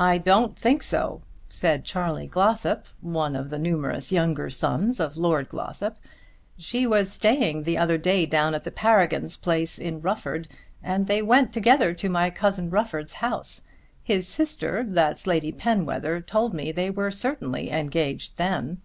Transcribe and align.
"I 0.00 0.18
don't 0.18 0.58
think 0.58 0.82
so," 0.82 1.20
said 1.48 1.84
Charley 1.84 2.26
Glossop, 2.26 2.86
one 3.00 3.36
of 3.36 3.48
the 3.48 3.60
numerous 3.60 4.10
younger 4.10 4.50
sons 4.50 4.98
of 4.98 5.16
Lord 5.16 5.48
Glossop. 5.48 5.98
"She 6.58 6.84
was 6.84 7.12
staying 7.12 7.58
only 7.58 7.62
the 7.62 7.78
other 7.78 7.96
day 7.96 8.26
down 8.26 8.56
at 8.56 8.64
the 8.64 8.72
Paragon's 8.72 9.36
place 9.36 9.78
in 9.78 10.00
Rufford, 10.00 10.48
and 10.82 11.06
they 11.06 11.22
went 11.22 11.52
together 11.52 11.94
to 11.94 12.08
my 12.08 12.28
cousin 12.28 12.70
Rufford's 12.70 13.12
house. 13.22 13.62
His 14.02 14.26
sister, 14.26 14.84
that's 14.84 15.28
Lady 15.28 15.52
Penwether, 15.52 16.20
told 16.20 16.52
me 16.52 16.72
they 16.72 16.90
were 16.90 17.12
certainly 17.12 17.70
engaged 17.70 18.38
then." 18.38 18.82